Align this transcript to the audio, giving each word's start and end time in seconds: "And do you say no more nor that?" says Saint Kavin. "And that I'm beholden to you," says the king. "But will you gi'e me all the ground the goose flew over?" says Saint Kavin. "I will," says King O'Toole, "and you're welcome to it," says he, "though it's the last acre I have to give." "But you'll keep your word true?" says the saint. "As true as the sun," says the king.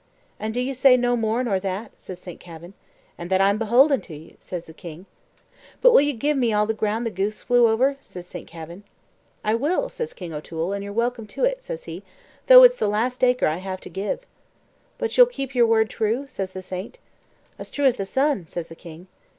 "And 0.39 0.51
do 0.51 0.59
you 0.61 0.73
say 0.73 0.97
no 0.97 1.15
more 1.15 1.43
nor 1.43 1.59
that?" 1.59 1.91
says 1.95 2.17
Saint 2.17 2.39
Kavin. 2.39 2.73
"And 3.19 3.29
that 3.29 3.39
I'm 3.39 3.59
beholden 3.59 4.01
to 4.01 4.15
you," 4.15 4.35
says 4.39 4.63
the 4.63 4.73
king. 4.73 5.05
"But 5.79 5.91
will 5.93 6.01
you 6.01 6.13
gi'e 6.13 6.33
me 6.33 6.51
all 6.51 6.65
the 6.65 6.73
ground 6.73 7.05
the 7.05 7.11
goose 7.11 7.43
flew 7.43 7.67
over?" 7.67 7.97
says 8.01 8.25
Saint 8.25 8.47
Kavin. 8.47 8.83
"I 9.43 9.53
will," 9.53 9.89
says 9.89 10.13
King 10.15 10.33
O'Toole, 10.33 10.73
"and 10.73 10.83
you're 10.83 10.91
welcome 10.91 11.27
to 11.27 11.43
it," 11.45 11.61
says 11.61 11.83
he, 11.83 12.01
"though 12.47 12.63
it's 12.63 12.77
the 12.77 12.87
last 12.87 13.23
acre 13.23 13.45
I 13.45 13.57
have 13.57 13.79
to 13.81 13.89
give." 13.89 14.21
"But 14.97 15.15
you'll 15.15 15.27
keep 15.27 15.53
your 15.53 15.67
word 15.67 15.87
true?" 15.87 16.25
says 16.27 16.49
the 16.49 16.63
saint. 16.63 16.97
"As 17.59 17.69
true 17.69 17.85
as 17.85 17.97
the 17.97 18.07
sun," 18.07 18.47
says 18.47 18.69
the 18.69 18.75
king. 18.75 19.05